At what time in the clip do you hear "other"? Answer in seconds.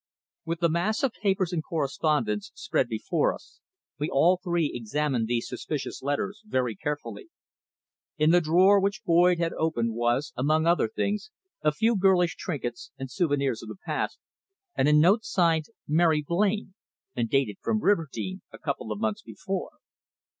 10.65-10.87